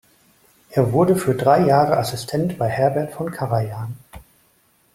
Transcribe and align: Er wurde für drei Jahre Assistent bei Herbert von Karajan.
Er 0.71 0.93
wurde 0.93 1.15
für 1.15 1.35
drei 1.35 1.59
Jahre 1.67 1.95
Assistent 1.97 2.57
bei 2.57 2.67
Herbert 2.67 3.11
von 3.13 3.29
Karajan. 3.29 3.95